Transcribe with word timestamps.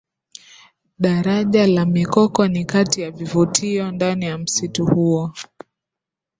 Daraja 1.03 1.67
la 1.67 1.85
mikoko 1.85 2.47
ni 2.47 2.65
kati 2.65 3.01
ya 3.01 3.11
vivutio 3.11 3.91
ndani 3.91 4.25
ya 4.25 4.37
msitu 4.37 4.85
huo 4.85 5.31